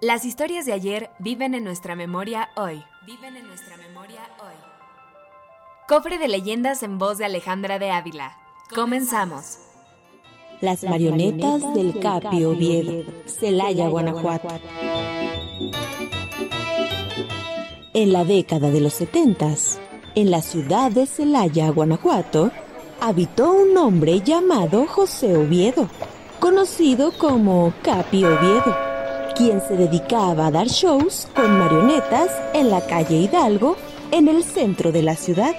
Las 0.00 0.24
historias 0.24 0.64
de 0.64 0.72
ayer 0.72 1.10
viven 1.18 1.54
en 1.54 1.64
nuestra 1.64 1.96
memoria 1.96 2.50
hoy. 2.56 2.84
Viven 3.04 3.36
en 3.36 3.48
nuestra 3.48 3.76
memoria 3.76 4.20
hoy. 4.38 4.54
Cofre 5.88 6.18
de 6.18 6.28
leyendas 6.28 6.84
en 6.84 6.98
voz 6.98 7.18
de 7.18 7.24
Alejandra 7.24 7.80
de 7.80 7.90
Ávila. 7.90 8.38
Comenzamos. 8.72 9.58
Las 10.60 10.84
marionetas 10.84 11.74
del 11.74 11.98
Capi 11.98 12.44
Oviedo, 12.44 13.10
Celaya, 13.26 13.88
Guanajuato. 13.88 14.48
En 17.92 18.12
la 18.12 18.24
década 18.24 18.70
de 18.70 18.80
los 18.80 18.94
setentas, 18.94 19.80
en 20.14 20.30
la 20.30 20.42
ciudad 20.42 20.92
de 20.92 21.06
Celaya, 21.06 21.70
Guanajuato, 21.70 22.52
habitó 23.00 23.50
un 23.50 23.76
hombre 23.76 24.20
llamado 24.20 24.86
José 24.86 25.36
Oviedo, 25.36 25.88
conocido 26.38 27.10
como 27.18 27.72
Capi 27.82 28.24
Oviedo, 28.24 28.87
quien 29.38 29.60
se 29.60 29.76
dedicaba 29.76 30.48
a 30.48 30.50
dar 30.50 30.66
shows 30.66 31.28
con 31.36 31.60
marionetas 31.60 32.28
en 32.54 32.70
la 32.70 32.84
calle 32.84 33.18
Hidalgo, 33.18 33.76
en 34.10 34.26
el 34.26 34.42
centro 34.42 34.90
de 34.90 35.02
la 35.02 35.14
ciudad. 35.14 35.54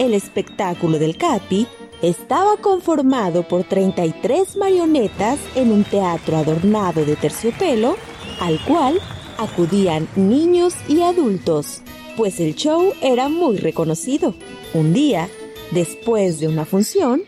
El 0.00 0.12
espectáculo 0.12 0.98
del 0.98 1.16
Capi 1.16 1.68
estaba 2.02 2.56
conformado 2.56 3.46
por 3.46 3.62
33 3.62 4.56
marionetas 4.56 5.38
en 5.54 5.70
un 5.70 5.84
teatro 5.84 6.36
adornado 6.36 7.04
de 7.04 7.14
terciopelo, 7.14 7.94
al 8.40 8.58
cual 8.64 9.00
acudían 9.38 10.08
niños 10.16 10.74
y 10.88 11.02
adultos, 11.02 11.80
pues 12.16 12.40
el 12.40 12.56
show 12.56 12.92
era 13.02 13.28
muy 13.28 13.56
reconocido. 13.56 14.34
Un 14.74 14.92
día, 14.92 15.28
después 15.70 16.40
de 16.40 16.48
una 16.48 16.64
función, 16.64 17.22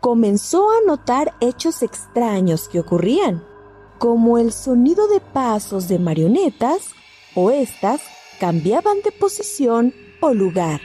comenzó 0.00 0.70
a 0.70 0.86
notar 0.86 1.34
hechos 1.42 1.82
extraños 1.82 2.66
que 2.68 2.80
ocurrían, 2.80 3.44
como 3.98 4.38
el 4.38 4.52
sonido 4.52 5.08
de 5.08 5.20
pasos 5.20 5.88
de 5.88 5.98
marionetas 5.98 6.90
o 7.34 7.50
estas 7.50 8.00
cambiaban 8.40 9.02
de 9.02 9.12
posición 9.12 9.92
o 10.20 10.32
lugar. 10.32 10.80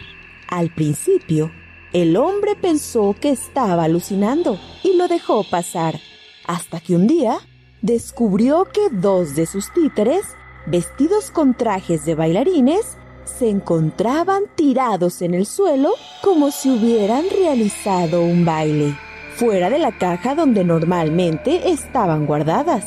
Al 0.50 0.74
principio, 0.74 1.52
el 1.94 2.18
hombre 2.18 2.56
pensó 2.56 3.16
que 3.20 3.30
estaba 3.30 3.84
alucinando 3.84 4.60
y 4.84 4.96
lo 4.98 5.08
dejó 5.08 5.44
pasar, 5.44 6.00
hasta 6.48 6.80
que 6.80 6.96
un 6.96 7.08
día 7.08 7.38
descubrió 7.82 8.66
que 8.66 8.90
dos 8.92 9.36
de 9.36 9.46
sus 9.46 9.72
títeres, 9.74 10.24
vestidos 10.66 11.32
con 11.32 11.56
trajes 11.56 12.06
de 12.06 12.16
bailarines, 12.16 12.98
se 13.26 13.50
encontraban 13.50 14.44
tirados 14.56 15.22
en 15.22 15.34
el 15.34 15.46
suelo 15.46 15.94
como 16.22 16.52
si 16.52 16.70
hubieran 16.70 17.26
realizado 17.30 18.22
un 18.22 18.46
baile, 18.46 18.98
fuera 19.36 19.70
de 19.70 19.80
la 19.80 19.92
caja 19.98 20.36
donde 20.36 20.64
normalmente 20.64 21.70
estaban 21.70 22.26
guardadas. 22.26 22.86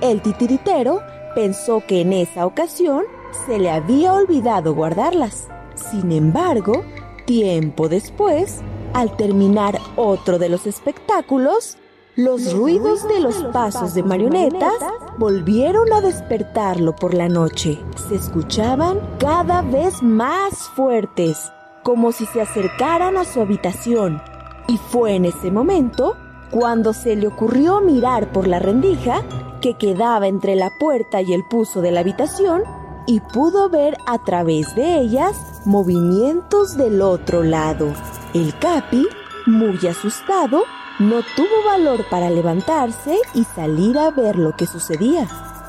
El 0.00 0.22
titiritero 0.22 1.02
pensó 1.34 1.82
que 1.86 2.00
en 2.00 2.12
esa 2.12 2.46
ocasión 2.46 3.04
se 3.46 3.58
le 3.58 3.70
había 3.70 4.12
olvidado 4.12 4.74
guardarlas. 4.74 5.48
Sin 5.74 6.12
embargo, 6.12 6.84
tiempo 7.26 7.88
después, 7.88 8.60
al 8.94 9.16
terminar 9.16 9.78
otro 9.96 10.38
de 10.38 10.48
los 10.48 10.66
espectáculos, 10.66 11.76
los 12.16 12.52
ruidos 12.52 13.06
de 13.06 13.20
los 13.20 13.36
pasos 13.52 13.94
de 13.94 14.02
marionetas 14.02 14.74
volvieron 15.18 15.92
a 15.92 16.00
despertarlo 16.00 16.96
por 16.96 17.14
la 17.14 17.28
noche. 17.28 17.78
Se 18.08 18.16
escuchaban 18.16 18.98
cada 19.20 19.62
vez 19.62 20.02
más 20.02 20.54
fuertes, 20.74 21.52
como 21.84 22.10
si 22.10 22.26
se 22.26 22.40
acercaran 22.40 23.16
a 23.16 23.24
su 23.24 23.40
habitación. 23.40 24.20
Y 24.68 24.76
fue 24.76 25.14
en 25.14 25.24
ese 25.24 25.50
momento 25.50 26.16
cuando 26.50 26.92
se 26.92 27.16
le 27.16 27.26
ocurrió 27.26 27.80
mirar 27.80 28.32
por 28.32 28.46
la 28.46 28.58
rendija 28.58 29.22
que 29.60 29.74
quedaba 29.74 30.28
entre 30.28 30.54
la 30.56 30.70
puerta 30.78 31.22
y 31.22 31.32
el 31.32 31.44
puso 31.44 31.80
de 31.80 31.90
la 31.90 32.00
habitación 32.00 32.62
y 33.06 33.20
pudo 33.20 33.70
ver 33.70 33.96
a 34.06 34.18
través 34.18 34.74
de 34.74 35.00
ellas 35.00 35.62
movimientos 35.64 36.76
del 36.76 37.00
otro 37.00 37.42
lado. 37.42 37.94
El 38.34 38.56
Capi, 38.58 39.06
muy 39.46 39.78
asustado, 39.86 40.64
no 40.98 41.22
tuvo 41.34 41.64
valor 41.66 42.04
para 42.10 42.28
levantarse 42.28 43.16
y 43.34 43.44
salir 43.44 43.98
a 43.98 44.10
ver 44.10 44.36
lo 44.36 44.54
que 44.54 44.66
sucedía, 44.66 45.26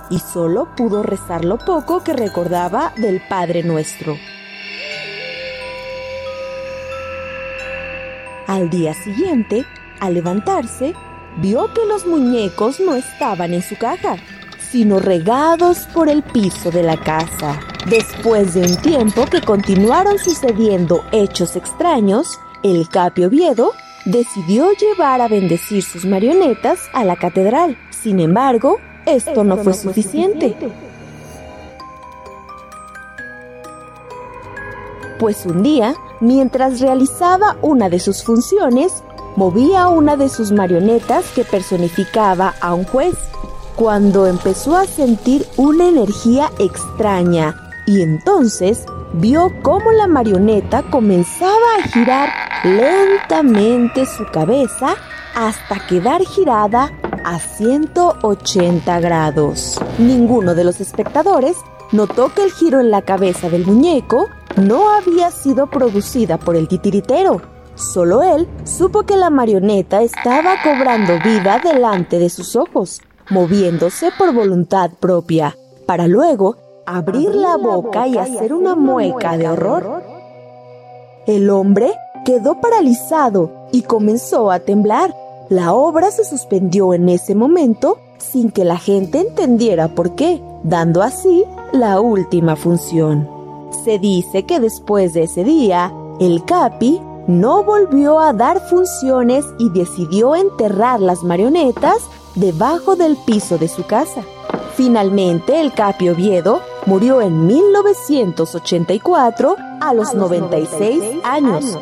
y 0.10 0.20
solo 0.20 0.68
pudo 0.76 1.04
rezar 1.04 1.46
lo 1.46 1.58
poco 1.58 2.04
que 2.04 2.14
recordaba 2.14 2.92
del 2.98 3.22
Padre 3.30 3.64
Nuestro. 3.64 4.18
Al 8.50 8.68
día 8.72 8.96
siguiente, 8.96 9.64
al 10.00 10.16
levantarse, 10.16 10.96
vio 11.38 11.72
que 11.72 11.86
los 11.86 12.08
muñecos 12.08 12.80
no 12.80 12.96
estaban 12.96 13.54
en 13.54 13.62
su 13.62 13.78
caja, 13.78 14.16
sino 14.72 14.98
regados 14.98 15.82
por 15.94 16.10
el 16.10 16.24
piso 16.24 16.72
de 16.72 16.82
la 16.82 16.98
casa. 16.98 17.60
Después 17.88 18.56
de 18.56 18.62
un 18.62 18.76
tiempo 18.78 19.26
que 19.28 19.44
continuaron 19.44 20.18
sucediendo 20.18 21.06
hechos 21.12 21.56
extraños, 21.56 22.40
el 22.64 22.90
Capi 22.90 23.26
Oviedo 23.26 23.74
decidió 24.06 24.72
llevar 24.72 25.22
a 25.22 25.28
bendecir 25.28 25.84
sus 25.84 26.06
marionetas 26.06 26.80
a 26.92 27.04
la 27.04 27.18
catedral. 27.18 27.78
Sin 27.92 28.20
embargo, 28.20 28.80
esto, 29.06 29.44
no, 29.44 29.58
fue, 29.58 29.76
suficiente. 29.76 30.56
Pues 35.20 35.46
un 35.46 35.62
día, 35.62 35.94
mientras 36.20 36.80
realizaba 36.80 37.58
una 37.62 37.90
de 37.90 38.00
sus 38.00 38.24
funciones, 38.24 39.04
movía 39.36 39.88
una 39.88 40.18
de 40.18 40.30
sus 40.30 40.52
marionetas 40.52 41.26
que 41.34 41.44
personificaba 41.44 42.56
a 42.62 42.74
un 42.74 42.84
juez 42.86 43.16
cuando 43.76 44.28
empezó 44.28 44.76
a 44.76 44.86
sentir 44.86 45.48
una 45.56 45.88
energía 45.88 46.52
extraña 46.60 47.56
y 47.86 48.02
entonces 48.02 48.86
vio 49.14 49.52
cómo 49.64 49.92
la 49.92 50.06
marioneta 50.06 50.84
comenzaba 50.84 51.76
a 51.78 51.88
girar 51.88 52.30
lentamente 52.64 54.06
su 54.06 54.26
cabeza 54.26 54.96
hasta 55.34 55.88
quedar 55.88 56.22
girada 56.24 56.92
a 57.24 57.40
180 57.40 59.00
grados. 59.00 59.80
Ninguno 59.98 60.56
de 60.56 60.66
los 60.66 60.82
espectadores 60.82 61.56
notó 61.92 62.34
que 62.34 62.44
el 62.44 62.52
giro 62.52 62.80
en 62.80 62.92
la 62.92 63.02
cabeza 63.02 63.50
del 63.50 63.66
muñeco 63.66 64.30
no 64.60 64.90
había 64.90 65.32
sido 65.32 65.68
producida 65.68 66.38
por 66.38 66.56
el 66.56 66.68
titiritero. 66.68 67.42
Solo 67.76 68.24
él 68.24 68.48
supo 68.66 69.04
que 69.04 69.16
la 69.16 69.30
marioneta 69.30 70.02
estaba 70.02 70.56
cobrando 70.64 71.14
vida 71.24 71.60
delante 71.64 72.20
de 72.20 72.30
sus 72.30 72.56
ojos 72.56 73.02
moviéndose 73.30 74.10
por 74.18 74.34
voluntad 74.34 74.92
propia, 75.00 75.56
para 75.86 76.08
luego 76.08 76.56
abrir 76.86 77.34
la 77.36 77.58
boca 77.58 78.08
y 78.08 78.18
hacer 78.18 78.54
una 78.54 78.76
mueca 78.76 79.38
de 79.38 79.48
horror. 79.48 80.04
El 81.28 81.50
hombre 81.50 81.94
quedó 82.26 82.60
paralizado 82.60 83.52
y 83.72 83.84
comenzó 83.84 84.52
a 84.52 84.60
temblar. 84.60 85.16
La 85.50 85.74
obra 85.74 86.12
se 86.12 86.24
suspendió 86.24 86.94
en 86.94 87.10
ese 87.10 87.36
momento 87.36 88.00
sin 88.18 88.52
que 88.52 88.66
la 88.66 88.78
gente 88.78 89.20
entendiera 89.20 89.90
por 89.90 90.16
qué, 90.16 90.42
dando 90.64 91.02
así 91.02 91.46
la 91.72 92.00
última 92.00 92.56
función. 92.56 93.39
Se 93.84 94.00
dice 94.00 94.46
que 94.46 94.60
después 94.60 95.14
de 95.14 95.24
ese 95.24 95.44
día, 95.44 95.92
el 96.20 96.44
Capi 96.46 97.02
no 97.28 97.64
volvió 97.64 98.20
a 98.20 98.34
dar 98.34 98.60
funciones 98.60 99.46
y 99.60 99.70
decidió 99.70 100.36
enterrar 100.36 101.00
las 101.00 101.24
marionetas 101.24 102.10
debajo 102.36 102.96
del 102.96 103.18
piso 103.18 103.58
de 103.58 103.68
su 103.68 103.86
casa. 103.86 104.24
Finalmente, 104.76 105.62
el 105.62 105.74
Capi 105.74 106.10
Oviedo 106.10 106.62
murió 106.86 107.22
en 107.22 107.46
1984 107.46 109.56
a 109.80 109.94
los, 109.94 110.16
96, 110.16 111.04
años. 111.24 111.78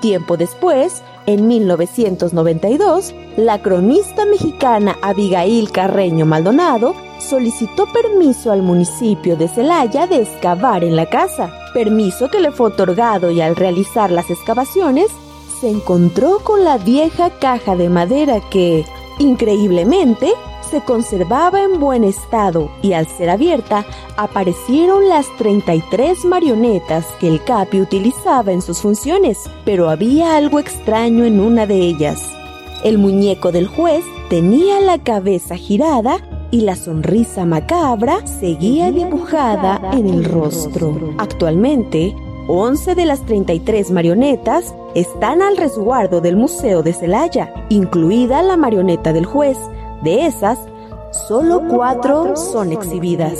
Tiempo 0.00 0.36
después, 0.36 1.02
en 1.26 1.46
1992, 1.46 3.14
la 3.36 3.60
cronista 3.60 4.24
mexicana 4.24 4.96
Abigail 5.02 5.70
Carreño 5.70 6.24
Maldonado 6.24 6.94
solicitó 7.18 7.86
permiso 7.86 8.52
al 8.52 8.62
municipio 8.62 9.36
de 9.36 9.48
Celaya 9.48 10.06
de 10.06 10.22
excavar 10.22 10.84
en 10.84 10.96
la 10.96 11.06
casa, 11.06 11.52
permiso 11.74 12.28
que 12.28 12.40
le 12.40 12.52
fue 12.52 12.68
otorgado 12.68 13.30
y 13.30 13.40
al 13.40 13.56
realizar 13.56 14.10
las 14.10 14.30
excavaciones 14.30 15.10
se 15.60 15.68
encontró 15.68 16.38
con 16.40 16.64
la 16.64 16.78
vieja 16.78 17.30
caja 17.38 17.76
de 17.76 17.88
madera 17.88 18.40
que, 18.50 18.84
increíblemente, 19.18 20.32
se 20.70 20.82
conservaba 20.82 21.62
en 21.62 21.80
buen 21.80 22.04
estado 22.04 22.70
y 22.82 22.92
al 22.92 23.06
ser 23.06 23.30
abierta 23.30 23.86
aparecieron 24.16 25.08
las 25.08 25.26
33 25.38 26.24
marionetas 26.26 27.06
que 27.20 27.28
el 27.28 27.42
Capi 27.42 27.80
utilizaba 27.80 28.52
en 28.52 28.62
sus 28.62 28.80
funciones, 28.80 29.50
pero 29.64 29.88
había 29.88 30.36
algo 30.36 30.58
extraño 30.58 31.24
en 31.24 31.40
una 31.40 31.66
de 31.66 31.80
ellas. 31.80 32.22
El 32.84 32.98
muñeco 32.98 33.50
del 33.50 33.66
juez 33.66 34.04
tenía 34.28 34.78
la 34.80 34.98
cabeza 34.98 35.56
girada 35.56 36.20
y 36.50 36.62
la 36.62 36.76
sonrisa 36.76 37.44
macabra 37.44 38.26
seguía 38.26 38.90
dibujada 38.90 39.80
en 39.92 40.06
el 40.08 40.24
rostro. 40.24 41.14
Actualmente, 41.18 42.14
11 42.48 42.94
de 42.94 43.04
las 43.04 43.24
33 43.26 43.90
marionetas 43.90 44.74
están 44.94 45.42
al 45.42 45.56
resguardo 45.56 46.20
del 46.20 46.36
Museo 46.36 46.82
de 46.82 46.94
Celaya, 46.94 47.52
incluida 47.68 48.42
la 48.42 48.56
marioneta 48.56 49.12
del 49.12 49.26
juez. 49.26 49.58
De 50.02 50.26
esas, 50.26 50.58
solo 51.28 51.62
cuatro 51.68 52.36
son 52.36 52.72
exhibidas. 52.72 53.38